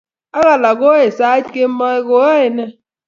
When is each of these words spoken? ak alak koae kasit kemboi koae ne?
ak 0.37 0.47
alak 0.53 0.75
koae 0.81 1.07
kasit 1.17 1.45
kemboi 1.53 1.99
koae 2.09 2.45
ne? 2.55 2.65